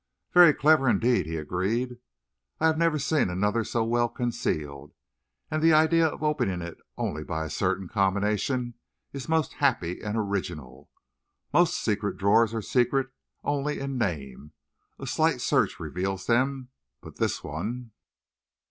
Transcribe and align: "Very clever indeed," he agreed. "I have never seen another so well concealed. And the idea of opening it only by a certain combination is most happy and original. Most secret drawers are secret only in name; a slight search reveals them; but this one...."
"Very 0.33 0.51
clever 0.51 0.89
indeed," 0.89 1.27
he 1.27 1.37
agreed. 1.37 1.99
"I 2.59 2.65
have 2.65 2.75
never 2.79 2.97
seen 2.97 3.29
another 3.29 3.63
so 3.63 3.83
well 3.83 4.09
concealed. 4.09 4.93
And 5.51 5.61
the 5.61 5.73
idea 5.73 6.07
of 6.07 6.23
opening 6.23 6.59
it 6.63 6.79
only 6.97 7.23
by 7.23 7.45
a 7.45 7.51
certain 7.51 7.87
combination 7.87 8.73
is 9.13 9.29
most 9.29 9.53
happy 9.53 10.01
and 10.01 10.17
original. 10.17 10.89
Most 11.53 11.77
secret 11.83 12.17
drawers 12.17 12.51
are 12.51 12.63
secret 12.63 13.09
only 13.43 13.79
in 13.79 13.99
name; 13.99 14.53
a 14.97 15.05
slight 15.05 15.39
search 15.39 15.79
reveals 15.79 16.25
them; 16.25 16.69
but 17.01 17.17
this 17.17 17.43
one...." 17.43 17.91